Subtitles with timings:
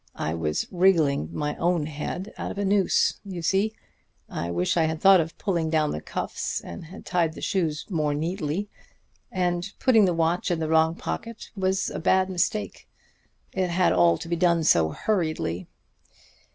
[0.17, 3.73] I was wriggling my own head out of a noose, you see.
[4.27, 7.85] I wish I had thought of pulling down the cuffs, and had tied the shoes
[7.87, 8.67] more neatly.
[9.31, 12.87] And putting the watch in the wrong pocket was a bad mistake.
[13.53, 15.67] It had all to be done so hurriedly.